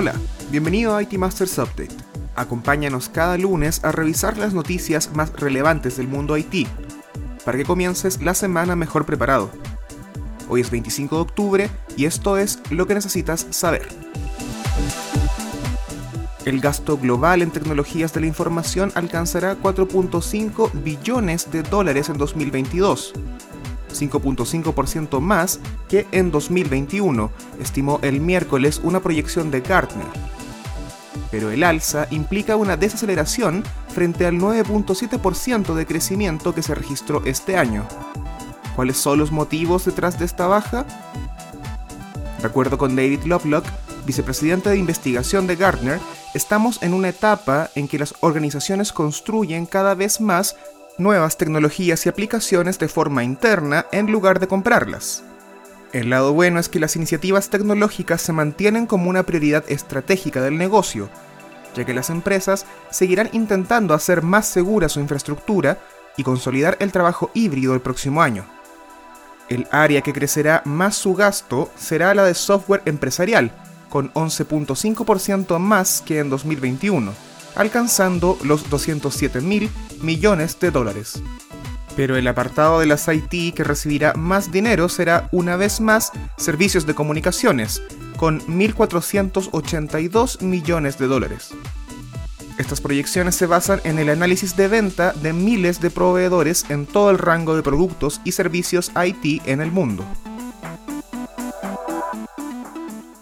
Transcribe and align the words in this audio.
Hola, 0.00 0.14
bienvenido 0.52 0.94
a 0.94 1.02
IT 1.02 1.14
Masters 1.14 1.58
Update. 1.58 1.88
Acompáñanos 2.36 3.08
cada 3.08 3.36
lunes 3.36 3.82
a 3.82 3.90
revisar 3.90 4.38
las 4.38 4.54
noticias 4.54 5.12
más 5.12 5.32
relevantes 5.32 5.96
del 5.96 6.06
mundo 6.06 6.36
IT, 6.36 6.68
para 7.44 7.58
que 7.58 7.64
comiences 7.64 8.22
la 8.22 8.34
semana 8.34 8.76
mejor 8.76 9.04
preparado. 9.06 9.50
Hoy 10.48 10.60
es 10.60 10.70
25 10.70 11.16
de 11.16 11.20
octubre 11.20 11.70
y 11.96 12.04
esto 12.04 12.38
es 12.38 12.60
lo 12.70 12.86
que 12.86 12.94
necesitas 12.94 13.48
saber. 13.50 13.88
El 16.44 16.60
gasto 16.60 16.96
global 16.96 17.42
en 17.42 17.50
tecnologías 17.50 18.14
de 18.14 18.20
la 18.20 18.28
información 18.28 18.92
alcanzará 18.94 19.58
4.5 19.60 20.80
billones 20.84 21.50
de 21.50 21.64
dólares 21.64 22.08
en 22.08 22.18
2022, 22.18 23.14
5.5% 23.98 25.20
más 25.20 25.60
que 25.88 26.06
en 26.12 26.30
2021, 26.30 27.30
estimó 27.60 27.98
el 28.02 28.20
miércoles 28.20 28.80
una 28.82 29.00
proyección 29.00 29.50
de 29.50 29.60
Gartner. 29.60 30.06
Pero 31.30 31.50
el 31.50 31.62
alza 31.62 32.06
implica 32.10 32.56
una 32.56 32.76
desaceleración 32.76 33.64
frente 33.88 34.26
al 34.26 34.36
9.7% 34.36 35.74
de 35.74 35.86
crecimiento 35.86 36.54
que 36.54 36.62
se 36.62 36.74
registró 36.74 37.22
este 37.24 37.56
año. 37.56 37.86
¿Cuáles 38.76 38.96
son 38.96 39.18
los 39.18 39.32
motivos 39.32 39.84
detrás 39.84 40.18
de 40.18 40.24
esta 40.24 40.46
baja? 40.46 40.86
De 42.40 42.46
acuerdo 42.46 42.78
con 42.78 42.94
David 42.94 43.24
Lovelock, 43.24 43.64
vicepresidente 44.06 44.70
de 44.70 44.78
investigación 44.78 45.46
de 45.46 45.56
Gartner, 45.56 46.00
estamos 46.34 46.80
en 46.82 46.94
una 46.94 47.08
etapa 47.08 47.70
en 47.74 47.88
que 47.88 47.98
las 47.98 48.14
organizaciones 48.20 48.92
construyen 48.92 49.66
cada 49.66 49.94
vez 49.94 50.20
más 50.20 50.56
nuevas 50.98 51.36
tecnologías 51.36 52.04
y 52.04 52.08
aplicaciones 52.08 52.78
de 52.78 52.88
forma 52.88 53.24
interna 53.24 53.86
en 53.92 54.10
lugar 54.10 54.40
de 54.40 54.48
comprarlas. 54.48 55.22
El 55.92 56.10
lado 56.10 56.32
bueno 56.34 56.60
es 56.60 56.68
que 56.68 56.80
las 56.80 56.96
iniciativas 56.96 57.48
tecnológicas 57.48 58.20
se 58.20 58.32
mantienen 58.32 58.86
como 58.86 59.08
una 59.08 59.22
prioridad 59.22 59.64
estratégica 59.68 60.42
del 60.42 60.58
negocio, 60.58 61.08
ya 61.74 61.84
que 61.86 61.94
las 61.94 62.10
empresas 62.10 62.66
seguirán 62.90 63.30
intentando 63.32 63.94
hacer 63.94 64.22
más 64.22 64.46
segura 64.46 64.88
su 64.88 65.00
infraestructura 65.00 65.78
y 66.16 66.24
consolidar 66.24 66.76
el 66.80 66.92
trabajo 66.92 67.30
híbrido 67.32 67.74
el 67.74 67.80
próximo 67.80 68.20
año. 68.20 68.44
El 69.48 69.66
área 69.70 70.02
que 70.02 70.12
crecerá 70.12 70.60
más 70.66 70.96
su 70.96 71.14
gasto 71.14 71.70
será 71.76 72.12
la 72.14 72.24
de 72.24 72.34
software 72.34 72.82
empresarial, 72.84 73.50
con 73.88 74.12
11.5% 74.12 75.58
más 75.58 76.02
que 76.02 76.18
en 76.18 76.28
2021 76.28 77.27
alcanzando 77.58 78.38
los 78.42 78.70
207 78.70 79.42
mil 79.42 79.68
millones 80.00 80.58
de 80.58 80.70
dólares. 80.70 81.22
Pero 81.96 82.16
el 82.16 82.26
apartado 82.28 82.80
de 82.80 82.86
las 82.86 83.08
IT 83.08 83.54
que 83.54 83.64
recibirá 83.64 84.14
más 84.14 84.50
dinero 84.50 84.88
será 84.88 85.28
una 85.32 85.56
vez 85.56 85.80
más 85.80 86.12
servicios 86.36 86.86
de 86.86 86.94
comunicaciones, 86.94 87.82
con 88.16 88.40
1.482 88.42 90.40
millones 90.40 90.96
de 90.98 91.06
dólares. 91.08 91.50
Estas 92.56 92.80
proyecciones 92.80 93.34
se 93.36 93.46
basan 93.46 93.80
en 93.84 93.98
el 93.98 94.08
análisis 94.08 94.56
de 94.56 94.68
venta 94.68 95.12
de 95.12 95.32
miles 95.32 95.80
de 95.80 95.90
proveedores 95.90 96.64
en 96.68 96.86
todo 96.86 97.10
el 97.10 97.18
rango 97.18 97.54
de 97.54 97.62
productos 97.62 98.20
y 98.24 98.32
servicios 98.32 98.90
IT 98.96 99.42
en 99.46 99.60
el 99.60 99.70
mundo. 99.70 100.04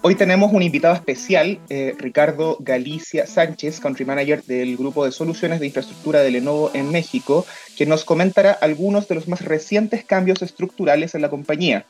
Hoy 0.08 0.14
tenemos 0.14 0.52
un 0.52 0.62
invitado 0.62 0.94
especial, 0.94 1.58
eh, 1.68 1.92
Ricardo 1.98 2.58
Galicia 2.60 3.26
Sánchez, 3.26 3.80
Country 3.80 4.04
Manager 4.04 4.40
del 4.44 4.76
Grupo 4.76 5.04
de 5.04 5.10
Soluciones 5.10 5.58
de 5.58 5.66
Infraestructura 5.66 6.20
de 6.20 6.30
Lenovo 6.30 6.70
en 6.74 6.92
México, 6.92 7.44
que 7.76 7.86
nos 7.86 8.04
comentará 8.04 8.52
algunos 8.52 9.08
de 9.08 9.16
los 9.16 9.26
más 9.26 9.40
recientes 9.40 10.04
cambios 10.04 10.42
estructurales 10.42 11.16
en 11.16 11.22
la 11.22 11.28
compañía. 11.28 11.86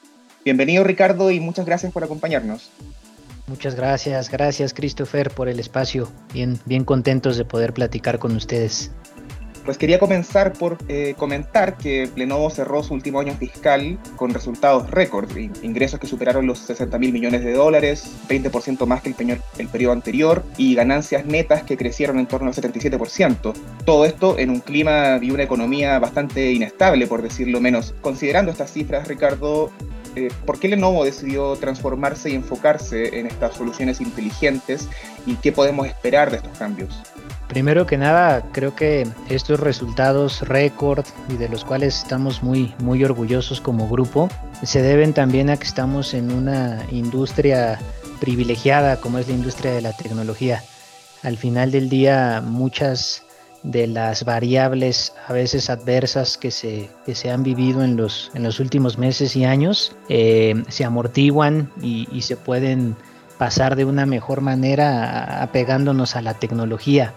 Bienvenido 0.46 0.82
Ricardo 0.82 1.30
y 1.30 1.40
muchas 1.40 1.66
gracias 1.66 1.92
por 1.92 2.04
acompañarnos. 2.04 2.70
Muchas 3.48 3.74
gracias, 3.74 4.30
gracias 4.30 4.72
Christopher 4.72 5.30
por 5.30 5.50
el 5.50 5.60
espacio. 5.60 6.10
Bien, 6.32 6.58
bien 6.64 6.86
contentos 6.86 7.36
de 7.36 7.44
poder 7.44 7.74
platicar 7.74 8.18
con 8.18 8.34
ustedes. 8.34 8.92
Pues 9.66 9.78
quería 9.78 9.98
comenzar 9.98 10.52
por 10.52 10.78
eh, 10.86 11.16
comentar 11.18 11.76
que 11.76 12.08
Lenovo 12.14 12.50
cerró 12.50 12.84
su 12.84 12.94
último 12.94 13.18
año 13.18 13.34
fiscal 13.34 13.98
con 14.14 14.32
resultados 14.32 14.88
récord, 14.92 15.28
ingresos 15.36 15.98
que 15.98 16.06
superaron 16.06 16.46
los 16.46 16.60
60 16.60 16.96
mil 17.00 17.12
millones 17.12 17.42
de 17.42 17.52
dólares, 17.52 18.08
20% 18.28 18.86
más 18.86 19.02
que 19.02 19.12
el, 19.58 19.68
periodo 19.68 19.92
anterior, 19.92 20.44
y 20.56 20.76
ganancias 20.76 21.26
netas 21.26 21.64
que 21.64 21.76
crecieron 21.76 22.20
en 22.20 22.26
torno 22.26 22.46
al 22.46 22.54
77%. 22.54 23.54
Todo 23.84 24.04
esto 24.04 24.38
en 24.38 24.50
un 24.50 24.60
clima 24.60 25.18
y 25.20 25.32
una 25.32 25.42
economía 25.42 25.98
bastante 25.98 26.52
inestable, 26.52 27.08
por 27.08 27.22
decirlo 27.22 27.60
menos. 27.60 27.92
Considerando 28.02 28.52
estas 28.52 28.72
cifras, 28.72 29.08
Ricardo, 29.08 29.72
eh, 30.14 30.28
¿por 30.44 30.60
qué 30.60 30.68
Lenovo 30.68 31.04
decidió 31.04 31.56
transformarse 31.56 32.30
y 32.30 32.36
enfocarse 32.36 33.18
en 33.18 33.26
estas 33.26 33.56
soluciones 33.56 34.00
inteligentes 34.00 34.88
y 35.26 35.34
qué 35.34 35.50
podemos 35.50 35.88
esperar 35.88 36.30
de 36.30 36.36
estos 36.36 36.56
cambios? 36.56 37.02
Primero 37.56 37.86
que 37.86 37.96
nada, 37.96 38.42
creo 38.52 38.76
que 38.76 39.06
estos 39.30 39.58
resultados 39.58 40.46
récord 40.46 41.06
y 41.30 41.38
de 41.38 41.48
los 41.48 41.64
cuales 41.64 41.96
estamos 41.96 42.42
muy, 42.42 42.74
muy 42.80 43.02
orgullosos 43.02 43.62
como 43.62 43.88
grupo, 43.88 44.28
se 44.62 44.82
deben 44.82 45.14
también 45.14 45.48
a 45.48 45.56
que 45.56 45.64
estamos 45.64 46.12
en 46.12 46.30
una 46.32 46.84
industria 46.90 47.78
privilegiada 48.20 49.00
como 49.00 49.18
es 49.18 49.28
la 49.28 49.32
industria 49.32 49.72
de 49.72 49.80
la 49.80 49.94
tecnología. 49.94 50.62
Al 51.22 51.38
final 51.38 51.70
del 51.70 51.88
día, 51.88 52.42
muchas 52.44 53.24
de 53.62 53.86
las 53.86 54.26
variables 54.26 55.14
a 55.26 55.32
veces 55.32 55.70
adversas 55.70 56.36
que 56.36 56.50
se, 56.50 56.90
que 57.06 57.14
se 57.14 57.30
han 57.30 57.42
vivido 57.42 57.82
en 57.82 57.96
los, 57.96 58.30
en 58.34 58.42
los 58.42 58.60
últimos 58.60 58.98
meses 58.98 59.34
y 59.34 59.46
años 59.46 59.96
eh, 60.10 60.62
se 60.68 60.84
amortiguan 60.84 61.72
y, 61.80 62.06
y 62.12 62.20
se 62.20 62.36
pueden 62.36 62.96
pasar 63.38 63.76
de 63.76 63.86
una 63.86 64.04
mejor 64.04 64.42
manera 64.42 65.42
apegándonos 65.42 66.16
a 66.16 66.20
la 66.20 66.34
tecnología 66.34 67.14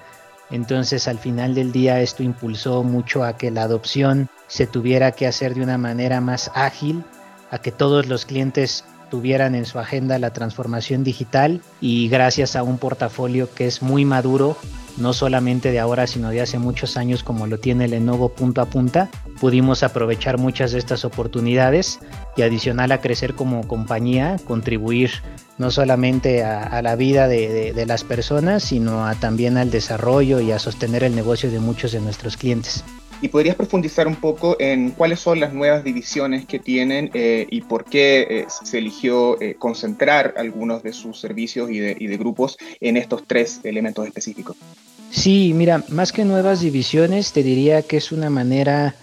entonces 0.52 1.08
al 1.08 1.20
final 1.20 1.56
del 1.56 1.72
día 1.72 2.02
esto 2.02 2.24
impulsó 2.24 2.84
mucho 2.84 3.24
a 3.24 3.38
que 3.38 3.52
la 3.52 3.64
adopción 3.64 4.30
se 4.48 4.68
tuviera 4.68 5.12
que 5.12 5.28
hacer 5.28 5.54
de 5.54 5.62
una 5.62 5.78
manera 5.78 6.22
más 6.22 6.52
ágil, 6.56 7.04
a 7.52 7.60
que 7.60 7.72
todos 7.72 8.08
los 8.08 8.26
clientes 8.26 8.84
tuvieran 9.10 9.56
en 9.56 9.66
su 9.66 9.80
agenda 9.80 10.20
la 10.20 10.32
transformación 10.32 11.04
digital 11.04 11.62
y 11.82 12.10
gracias 12.10 12.56
a 12.56 12.64
un 12.64 12.78
portafolio 12.78 13.54
que 13.54 13.68
es 13.68 13.82
muy 13.82 14.06
maduro, 14.06 14.58
no 14.98 15.14
solamente 15.14 15.72
de 15.72 15.80
ahora, 15.80 16.08
sino 16.08 16.30
de 16.30 16.42
hace 16.42 16.60
muchos 16.60 16.98
años 16.98 17.24
como 17.24 17.48
lo 17.48 17.58
tiene 17.58 17.88
Lenovo 17.88 18.30
punto 18.30 18.62
a 18.62 18.66
punta, 18.66 19.10
pudimos 19.40 19.84
aprovechar 19.84 20.38
muchas 20.38 20.72
de 20.72 20.80
estas 20.80 21.06
oportunidades 21.06 22.00
y 22.36 22.42
adicional 22.42 22.92
a 22.92 23.02
crecer 23.02 23.34
como 23.34 23.68
compañía, 23.68 24.38
contribuir 24.46 25.12
no 25.58 25.72
solamente 25.72 26.44
a, 26.44 26.82
la 26.82 26.96
vida 26.96 27.28
de, 27.28 27.74
de, 27.74 27.86
las 27.86 28.06
personas, 28.06 28.64
sino 28.64 29.06
a, 29.06 29.16
también 29.16 29.58
al 29.58 29.72
desarrollo 29.72 30.40
y 30.40 30.52
a 30.54 30.60
sostener 30.60 31.04
el 31.04 31.16
negocio 31.16 31.52
de 31.52 31.60
muchos 31.60 31.92
de 31.92 32.00
nuestros 32.00 32.38
clientes. 32.38 32.84
¿Y 33.22 33.28
podrías 33.28 33.56
profundizar 33.56 34.08
un 34.08 34.16
poco 34.16 34.56
en 34.60 34.92
cuáles 34.92 35.20
son 35.20 35.42
las 35.42 35.54
nuevas 35.54 35.84
divisiones 35.84 36.46
que 36.46 36.58
tienen 36.58 37.12
eh, 37.14 37.48
y 37.50 37.62
por 37.62 37.84
qué 37.84 38.26
eh, 38.30 38.46
se 38.64 38.78
eligió 38.78 39.40
eh, 39.42 39.56
concentrar 39.60 40.36
algunos 40.38 40.84
de 40.84 40.94
sus 40.94 41.20
servicios 41.20 41.70
y 41.70 41.80
de, 41.80 42.18
grupos 42.18 42.58
en 42.80 42.98
estos 42.98 43.24
tres 43.28 43.60
elementos 43.64 44.06
específicos? 44.08 44.56
Sí, 45.12 45.54
mira, 45.54 45.84
más 45.90 46.14
que 46.14 46.24
nuevas 46.24 46.62
divisiones, 46.62 47.34
te 47.34 47.44
diría 47.44 47.82
que 47.82 47.98
es 47.98 48.12
una 48.12 48.30
manera 48.30 48.96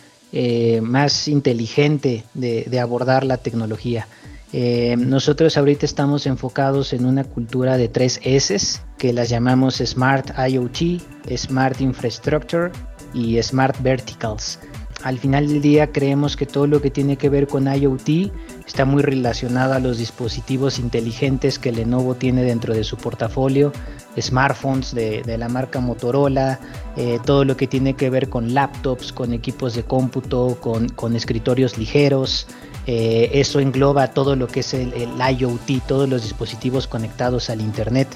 más 0.82 1.28
inteligente 1.28 2.24
de, 2.34 2.64
de, 2.64 2.80
abordar 2.80 3.24
la 3.24 3.38
tecnología. 3.38 4.06
nosotros 4.52 5.56
ahorita 5.56 5.86
estamos 5.86 6.26
enfocados 6.26 6.92
en 6.92 7.06
una 7.06 7.24
cultura 7.24 7.78
de 7.78 7.88
tres 7.88 8.20
S 8.22 8.80
que 8.98 9.14
las 9.14 9.30
llamamos 9.30 9.76
Smart 9.76 10.30
IoT, 10.36 11.00
Smart 11.36 11.80
Infrastructure 11.80 12.70
y 13.12 13.42
Smart 13.42 13.76
Verticals. 13.82 14.58
Al 15.02 15.18
final 15.18 15.46
del 15.46 15.60
día 15.60 15.92
creemos 15.92 16.36
que 16.36 16.46
todo 16.46 16.66
lo 16.66 16.80
que 16.80 16.90
tiene 16.90 17.16
que 17.16 17.28
ver 17.28 17.46
con 17.46 17.72
IoT 17.72 18.32
está 18.66 18.84
muy 18.84 19.02
relacionado 19.02 19.74
a 19.74 19.78
los 19.78 19.98
dispositivos 19.98 20.78
inteligentes 20.78 21.58
que 21.58 21.70
Lenovo 21.70 22.14
tiene 22.14 22.42
dentro 22.42 22.74
de 22.74 22.82
su 22.82 22.96
portafolio, 22.96 23.72
smartphones 24.18 24.94
de, 24.94 25.36
la 25.38 25.48
marca 25.48 25.80
Motorola, 25.80 26.58
eh, 26.96 27.20
todo 27.24 27.44
lo 27.44 27.56
que 27.56 27.66
tiene 27.66 27.94
que 27.94 28.08
ver 28.08 28.30
con 28.30 28.54
laptops, 28.54 29.12
con 29.12 29.32
equipos 29.32 29.74
de 29.74 29.84
cómputo, 29.84 30.58
con, 30.60 31.14
escritorios 31.14 31.76
ligeros. 31.76 32.46
Eh, 32.86 33.30
eso 33.34 33.60
engloba 33.60 34.08
todo 34.08 34.34
lo 34.34 34.48
que 34.48 34.60
es 34.60 34.72
el 34.72 34.92
IoT, 35.18 35.86
todos 35.86 36.08
los 36.08 36.22
dispositivos 36.22 36.86
conectados 36.86 37.50
al 37.50 37.60
Internet. 37.60 38.08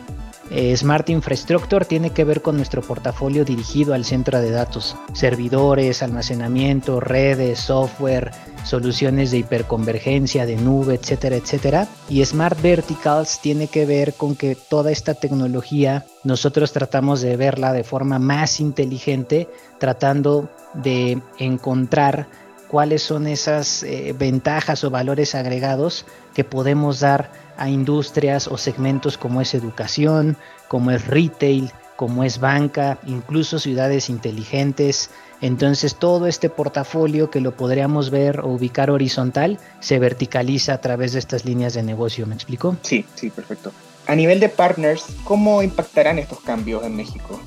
Eh, 0.50 0.76
Smart 0.76 1.08
Infrastructure 1.10 1.84
tiene 1.84 2.10
que 2.10 2.24
ver 2.24 2.42
con 2.42 2.56
nuestro 2.56 2.82
portafolio 2.82 3.44
dirigido 3.44 3.94
al 3.94 4.04
centro 4.04 4.40
de 4.40 4.50
datos, 4.50 4.96
servidores, 5.12 6.02
almacenamiento, 6.02 6.98
redes, 6.98 7.60
software, 7.60 8.32
soluciones 8.64 9.30
de 9.30 9.38
hiperconvergencia, 9.38 10.46
de 10.46 10.56
nube, 10.56 10.94
etcétera, 10.94 11.36
etcétera. 11.36 11.88
Y 12.08 12.24
Smart 12.24 12.60
Verticals 12.60 13.40
tiene 13.40 13.68
que 13.68 13.86
ver 13.86 14.14
con 14.14 14.34
que 14.34 14.56
toda 14.56 14.90
esta 14.90 15.14
tecnología 15.14 16.04
nosotros 16.24 16.72
tratamos 16.72 17.20
de 17.20 17.36
verla 17.36 17.72
de 17.72 17.84
forma 17.84 18.18
más 18.18 18.58
inteligente, 18.58 19.48
tratando 19.78 20.50
de 20.74 21.22
encontrar 21.38 22.26
cuáles 22.70 23.02
son 23.02 23.26
esas 23.26 23.82
eh, 23.82 24.14
ventajas 24.16 24.84
o 24.84 24.90
valores 24.90 25.34
agregados 25.34 26.06
que 26.34 26.44
podemos 26.44 27.00
dar 27.00 27.32
a 27.56 27.68
industrias 27.68 28.46
o 28.46 28.56
segmentos 28.56 29.18
como 29.18 29.40
es 29.40 29.54
educación, 29.54 30.36
como 30.68 30.92
es 30.92 31.06
retail, 31.06 31.72
como 31.96 32.22
es 32.22 32.38
banca, 32.38 32.98
incluso 33.06 33.58
ciudades 33.58 34.08
inteligentes. 34.08 35.10
Entonces 35.40 35.96
todo 35.96 36.28
este 36.28 36.48
portafolio 36.48 37.28
que 37.28 37.40
lo 37.40 37.56
podríamos 37.56 38.10
ver 38.10 38.40
o 38.40 38.48
ubicar 38.48 38.90
horizontal 38.90 39.58
se 39.80 39.98
verticaliza 39.98 40.74
a 40.74 40.80
través 40.80 41.12
de 41.12 41.18
estas 41.18 41.44
líneas 41.44 41.74
de 41.74 41.82
negocio. 41.82 42.26
¿Me 42.26 42.34
explico? 42.34 42.76
Sí, 42.82 43.04
sí, 43.16 43.30
perfecto. 43.30 43.72
A 44.06 44.14
nivel 44.14 44.38
de 44.38 44.48
partners, 44.48 45.04
¿cómo 45.24 45.62
impactarán 45.62 46.18
estos 46.18 46.40
cambios 46.40 46.84
en 46.84 46.96
México? 46.96 47.40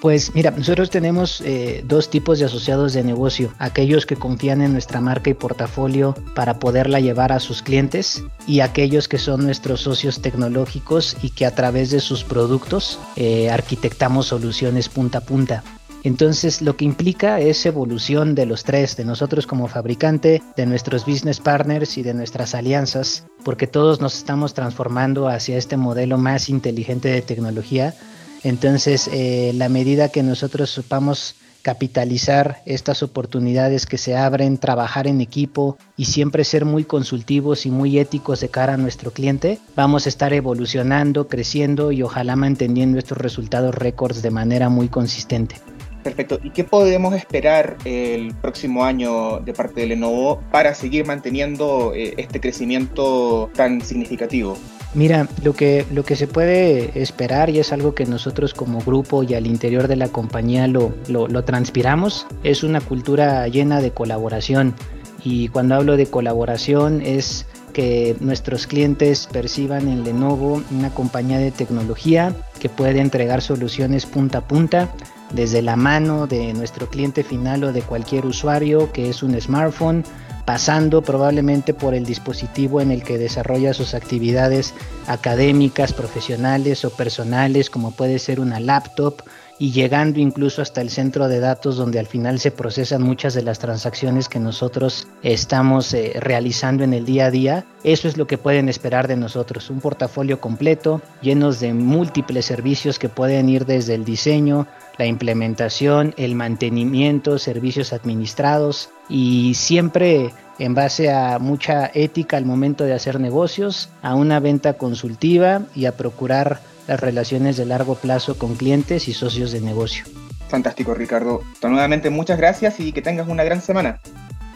Pues 0.00 0.32
mira, 0.32 0.52
nosotros 0.52 0.90
tenemos 0.90 1.40
eh, 1.40 1.82
dos 1.84 2.08
tipos 2.08 2.38
de 2.38 2.44
asociados 2.44 2.92
de 2.92 3.02
negocio, 3.02 3.52
aquellos 3.58 4.06
que 4.06 4.14
confían 4.14 4.62
en 4.62 4.72
nuestra 4.72 5.00
marca 5.00 5.28
y 5.28 5.34
portafolio 5.34 6.14
para 6.36 6.60
poderla 6.60 7.00
llevar 7.00 7.32
a 7.32 7.40
sus 7.40 7.62
clientes 7.62 8.22
y 8.46 8.60
aquellos 8.60 9.08
que 9.08 9.18
son 9.18 9.44
nuestros 9.44 9.80
socios 9.80 10.22
tecnológicos 10.22 11.16
y 11.20 11.30
que 11.30 11.46
a 11.46 11.54
través 11.54 11.90
de 11.90 11.98
sus 11.98 12.22
productos 12.22 13.00
eh, 13.16 13.50
arquitectamos 13.50 14.26
soluciones 14.26 14.88
punta 14.88 15.18
a 15.18 15.22
punta. 15.22 15.64
Entonces 16.04 16.62
lo 16.62 16.76
que 16.76 16.84
implica 16.84 17.40
es 17.40 17.66
evolución 17.66 18.36
de 18.36 18.46
los 18.46 18.62
tres, 18.62 18.96
de 18.96 19.04
nosotros 19.04 19.48
como 19.48 19.66
fabricante, 19.66 20.40
de 20.56 20.66
nuestros 20.66 21.06
business 21.06 21.40
partners 21.40 21.98
y 21.98 22.04
de 22.04 22.14
nuestras 22.14 22.54
alianzas, 22.54 23.24
porque 23.42 23.66
todos 23.66 24.00
nos 24.00 24.16
estamos 24.16 24.54
transformando 24.54 25.26
hacia 25.26 25.56
este 25.56 25.76
modelo 25.76 26.18
más 26.18 26.48
inteligente 26.48 27.08
de 27.08 27.20
tecnología 27.20 27.94
entonces, 28.42 29.08
eh, 29.12 29.52
la 29.54 29.68
medida 29.68 30.08
que 30.08 30.22
nosotros 30.22 30.70
supamos 30.70 31.36
capitalizar 31.62 32.62
estas 32.66 33.02
oportunidades 33.02 33.84
que 33.84 33.98
se 33.98 34.16
abren, 34.16 34.58
trabajar 34.58 35.06
en 35.06 35.20
equipo 35.20 35.76
y 35.96 36.06
siempre 36.06 36.44
ser 36.44 36.64
muy 36.64 36.84
consultivos 36.84 37.66
y 37.66 37.70
muy 37.70 37.98
éticos 37.98 38.40
de 38.40 38.48
cara 38.48 38.74
a 38.74 38.78
nuestro 38.78 39.12
cliente, 39.12 39.58
vamos 39.76 40.06
a 40.06 40.08
estar 40.08 40.32
evolucionando, 40.32 41.28
creciendo 41.28 41.92
y 41.92 42.02
ojalá 42.02 42.36
manteniendo 42.36 42.98
estos 42.98 43.18
resultados 43.18 43.74
récords 43.74 44.22
de 44.22 44.30
manera 44.30 44.68
muy 44.68 44.88
consistente. 44.88 45.56
Perfecto. 46.02 46.38
¿Y 46.42 46.50
qué 46.50 46.64
podemos 46.64 47.14
esperar 47.14 47.76
el 47.84 48.34
próximo 48.34 48.84
año 48.84 49.40
de 49.40 49.52
parte 49.52 49.80
de 49.80 49.88
Lenovo 49.88 50.40
para 50.50 50.74
seguir 50.74 51.06
manteniendo 51.06 51.92
eh, 51.94 52.14
este 52.16 52.40
crecimiento 52.40 53.50
tan 53.54 53.80
significativo? 53.80 54.56
Mira, 54.94 55.28
lo 55.42 55.52
que, 55.52 55.84
lo 55.92 56.04
que 56.04 56.16
se 56.16 56.26
puede 56.26 57.00
esperar 57.00 57.50
y 57.50 57.58
es 57.58 57.72
algo 57.72 57.94
que 57.94 58.06
nosotros 58.06 58.54
como 58.54 58.80
grupo 58.80 59.22
y 59.22 59.34
al 59.34 59.46
interior 59.46 59.86
de 59.86 59.96
la 59.96 60.08
compañía 60.08 60.66
lo, 60.66 60.94
lo, 61.08 61.28
lo 61.28 61.44
transpiramos, 61.44 62.26
es 62.42 62.62
una 62.62 62.80
cultura 62.80 63.46
llena 63.48 63.82
de 63.82 63.90
colaboración. 63.90 64.74
Y 65.22 65.48
cuando 65.48 65.74
hablo 65.74 65.96
de 65.96 66.06
colaboración 66.06 67.02
es 67.02 67.44
que 67.74 68.16
nuestros 68.20 68.66
clientes 68.66 69.28
perciban 69.30 69.88
en 69.88 70.04
Lenovo 70.04 70.62
una 70.70 70.90
compañía 70.90 71.38
de 71.38 71.50
tecnología 71.50 72.34
que 72.58 72.68
puede 72.68 73.00
entregar 73.00 73.42
soluciones 73.42 74.06
punta 74.06 74.38
a 74.38 74.48
punta 74.48 74.90
desde 75.32 75.62
la 75.62 75.76
mano 75.76 76.26
de 76.26 76.52
nuestro 76.54 76.88
cliente 76.88 77.22
final 77.22 77.64
o 77.64 77.72
de 77.72 77.82
cualquier 77.82 78.26
usuario 78.26 78.92
que 78.92 79.10
es 79.10 79.22
un 79.22 79.38
smartphone 79.40 80.04
pasando 80.48 81.02
probablemente 81.02 81.74
por 81.74 81.94
el 81.94 82.06
dispositivo 82.06 82.80
en 82.80 82.90
el 82.90 83.02
que 83.02 83.18
desarrolla 83.18 83.74
sus 83.74 83.92
actividades 83.92 84.72
académicas, 85.06 85.92
profesionales 85.92 86.86
o 86.86 86.90
personales, 86.90 87.68
como 87.68 87.90
puede 87.90 88.18
ser 88.18 88.40
una 88.40 88.58
laptop, 88.58 89.20
y 89.58 89.72
llegando 89.72 90.20
incluso 90.20 90.62
hasta 90.62 90.80
el 90.80 90.88
centro 90.88 91.28
de 91.28 91.40
datos 91.40 91.76
donde 91.76 91.98
al 91.98 92.06
final 92.06 92.38
se 92.38 92.50
procesan 92.50 93.02
muchas 93.02 93.34
de 93.34 93.42
las 93.42 93.58
transacciones 93.58 94.30
que 94.30 94.38
nosotros 94.38 95.08
estamos 95.22 95.92
eh, 95.92 96.14
realizando 96.18 96.82
en 96.82 96.94
el 96.94 97.04
día 97.04 97.26
a 97.26 97.30
día. 97.30 97.66
Eso 97.84 98.08
es 98.08 98.16
lo 98.16 98.26
que 98.26 98.38
pueden 98.38 98.70
esperar 98.70 99.08
de 99.08 99.16
nosotros, 99.16 99.68
un 99.68 99.80
portafolio 99.80 100.40
completo, 100.40 101.02
llenos 101.20 101.60
de 101.60 101.74
múltiples 101.74 102.46
servicios 102.46 102.98
que 102.98 103.08
pueden 103.08 103.50
ir 103.50 103.66
desde 103.66 103.94
el 103.94 104.04
diseño, 104.06 104.66
la 104.98 105.06
implementación, 105.06 106.12
el 106.16 106.34
mantenimiento, 106.34 107.38
servicios 107.38 107.92
administrados 107.92 108.90
y 109.08 109.54
siempre 109.54 110.32
en 110.58 110.74
base 110.74 111.10
a 111.10 111.38
mucha 111.38 111.90
ética 111.94 112.36
al 112.36 112.44
momento 112.44 112.84
de 112.84 112.92
hacer 112.92 113.20
negocios, 113.20 113.90
a 114.02 114.14
una 114.14 114.40
venta 114.40 114.74
consultiva 114.74 115.62
y 115.74 115.86
a 115.86 115.96
procurar 115.96 116.60
las 116.88 116.98
relaciones 116.98 117.56
de 117.56 117.66
largo 117.66 117.94
plazo 117.94 118.36
con 118.36 118.56
clientes 118.56 119.08
y 119.08 119.14
socios 119.14 119.52
de 119.52 119.60
negocio. 119.60 120.04
Fantástico, 120.48 120.94
Ricardo. 120.94 121.42
Nuevamente 121.62 122.10
muchas 122.10 122.38
gracias 122.38 122.80
y 122.80 122.92
que 122.92 123.02
tengas 123.02 123.28
una 123.28 123.44
gran 123.44 123.60
semana. 123.60 124.00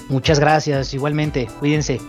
Muchas 0.08 0.40
gracias, 0.40 0.92
igualmente. 0.94 1.48
Cuídense. 1.60 2.00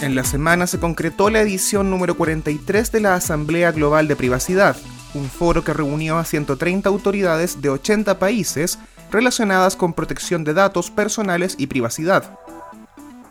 En 0.00 0.14
la 0.14 0.24
semana 0.24 0.66
se 0.66 0.78
concretó 0.78 1.30
la 1.30 1.40
edición 1.40 1.88
número 1.88 2.16
43 2.16 2.92
de 2.92 3.00
la 3.00 3.14
Asamblea 3.14 3.70
Global 3.72 4.08
de 4.08 4.16
Privacidad, 4.16 4.76
un 5.14 5.28
foro 5.28 5.64
que 5.64 5.72
reunió 5.72 6.18
a 6.18 6.24
130 6.24 6.88
autoridades 6.88 7.60
de 7.60 7.70
80 7.70 8.18
países 8.18 8.78
relacionadas 9.10 9.76
con 9.76 9.92
protección 9.92 10.44
de 10.44 10.54
datos 10.54 10.90
personales 10.90 11.54
y 11.58 11.66
privacidad. 11.66 12.38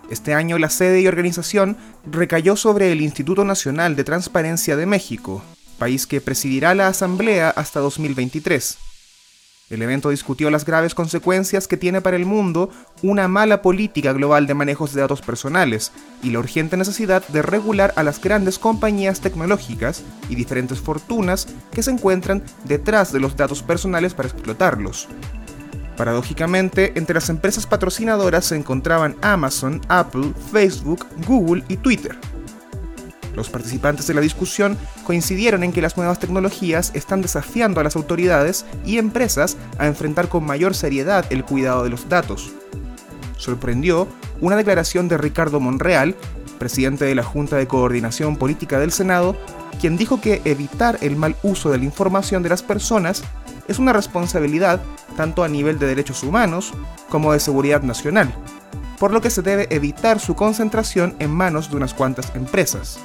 Este 0.09 0.33
año 0.33 0.57
la 0.57 0.69
sede 0.69 1.01
y 1.01 1.07
organización 1.07 1.77
recayó 2.05 2.55
sobre 2.55 2.91
el 2.91 3.01
Instituto 3.01 3.45
Nacional 3.45 3.95
de 3.95 4.03
Transparencia 4.03 4.75
de 4.75 4.85
México, 4.85 5.41
país 5.77 6.05
que 6.05 6.21
presidirá 6.21 6.75
la 6.75 6.87
Asamblea 6.87 7.49
hasta 7.49 7.79
2023. 7.79 8.90
El 9.71 9.81
evento 9.81 10.09
discutió 10.09 10.51
las 10.51 10.65
graves 10.65 10.93
consecuencias 10.93 11.65
que 11.65 11.77
tiene 11.77 12.01
para 12.01 12.17
el 12.17 12.25
mundo 12.25 12.69
una 13.03 13.29
mala 13.29 13.61
política 13.61 14.11
global 14.11 14.45
de 14.45 14.53
manejos 14.53 14.93
de 14.93 14.99
datos 14.99 15.21
personales 15.21 15.93
y 16.21 16.31
la 16.31 16.39
urgente 16.39 16.75
necesidad 16.75 17.25
de 17.29 17.41
regular 17.41 17.93
a 17.95 18.03
las 18.03 18.19
grandes 18.19 18.59
compañías 18.59 19.21
tecnológicas 19.21 20.03
y 20.27 20.35
diferentes 20.35 20.81
fortunas 20.81 21.47
que 21.71 21.83
se 21.83 21.91
encuentran 21.91 22.43
detrás 22.65 23.13
de 23.13 23.21
los 23.21 23.37
datos 23.37 23.63
personales 23.63 24.13
para 24.13 24.27
explotarlos. 24.27 25.07
Paradójicamente, 25.95 26.91
entre 26.95 27.13
las 27.13 27.29
empresas 27.29 27.65
patrocinadoras 27.65 28.43
se 28.43 28.57
encontraban 28.57 29.15
Amazon, 29.21 29.79
Apple, 29.87 30.33
Facebook, 30.51 31.05
Google 31.25 31.63
y 31.69 31.77
Twitter. 31.77 32.17
Los 33.35 33.49
participantes 33.49 34.07
de 34.07 34.13
la 34.13 34.21
discusión 34.21 34.77
coincidieron 35.05 35.63
en 35.63 35.71
que 35.71 35.81
las 35.81 35.97
nuevas 35.97 36.19
tecnologías 36.19 36.91
están 36.93 37.21
desafiando 37.21 37.79
a 37.79 37.83
las 37.83 37.95
autoridades 37.95 38.65
y 38.85 38.97
empresas 38.97 39.57
a 39.77 39.87
enfrentar 39.87 40.27
con 40.27 40.45
mayor 40.45 40.75
seriedad 40.75 41.25
el 41.29 41.45
cuidado 41.45 41.83
de 41.83 41.89
los 41.89 42.09
datos. 42.09 42.51
Sorprendió 43.37 44.07
una 44.41 44.55
declaración 44.55 45.07
de 45.07 45.17
Ricardo 45.17 45.59
Monreal, 45.59 46.15
presidente 46.59 47.05
de 47.05 47.15
la 47.15 47.23
Junta 47.23 47.55
de 47.57 47.67
Coordinación 47.67 48.37
Política 48.37 48.79
del 48.79 48.91
Senado, 48.91 49.35
quien 49.79 49.97
dijo 49.97 50.21
que 50.21 50.41
evitar 50.45 50.99
el 51.01 51.15
mal 51.15 51.35
uso 51.41 51.71
de 51.71 51.79
la 51.79 51.85
información 51.85 52.43
de 52.43 52.49
las 52.49 52.61
personas 52.61 53.23
es 53.67 53.79
una 53.79 53.93
responsabilidad 53.93 54.81
tanto 55.15 55.43
a 55.43 55.47
nivel 55.47 55.79
de 55.79 55.87
derechos 55.87 56.23
humanos 56.23 56.73
como 57.09 57.33
de 57.33 57.39
seguridad 57.39 57.81
nacional, 57.81 58.33
por 58.99 59.11
lo 59.11 59.21
que 59.21 59.29
se 59.29 59.41
debe 59.41 59.67
evitar 59.71 60.19
su 60.19 60.35
concentración 60.35 61.15
en 61.19 61.31
manos 61.31 61.71
de 61.71 61.77
unas 61.77 61.93
cuantas 61.93 62.31
empresas. 62.35 62.99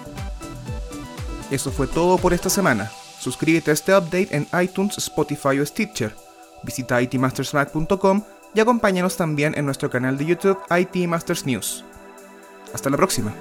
Eso 1.51 1.71
fue 1.71 1.87
todo 1.87 2.19
por 2.19 2.33
esta 2.33 2.51
semana. 2.51 2.91
Suscríbete 3.19 3.71
a 3.71 3.75
este 3.75 3.97
update 3.97 4.29
en 4.31 4.47
iTunes, 4.61 4.99
Spotify 4.99 5.61
o 5.61 5.67
Stitcher. 5.67 6.15
Visita 6.63 7.01
itmastersmac.com 7.01 8.23
y 8.55 8.61
acompáñanos 8.61 9.17
también 9.17 9.55
en 9.57 9.65
nuestro 9.65 9.91
canal 9.91 10.17
de 10.17 10.27
YouTube 10.27 10.59
IT 10.71 11.09
Masters 11.09 11.47
News. 11.47 11.85
Hasta 12.73 12.91
la 12.91 12.97
próxima. 12.97 13.33